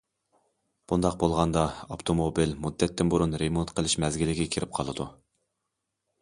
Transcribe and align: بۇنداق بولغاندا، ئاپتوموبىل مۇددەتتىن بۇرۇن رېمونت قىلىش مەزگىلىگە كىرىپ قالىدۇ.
بۇنداق 0.91 1.17
بولغاندا، 1.23 1.65
ئاپتوموبىل 1.95 2.55
مۇددەتتىن 2.63 3.13
بۇرۇن 3.15 3.37
رېمونت 3.43 3.75
قىلىش 3.81 3.95
مەزگىلىگە 4.05 4.49
كىرىپ 4.57 4.75
قالىدۇ. 4.81 5.07